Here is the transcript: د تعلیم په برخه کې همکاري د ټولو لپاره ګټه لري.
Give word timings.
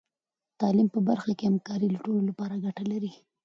د 0.49 0.51
تعلیم 0.61 0.87
په 0.95 0.99
برخه 1.09 1.31
کې 1.37 1.45
همکاري 1.51 1.87
د 1.89 1.95
ټولو 2.05 2.21
لپاره 2.29 2.61
ګټه 2.65 2.83
لري. 2.91 3.11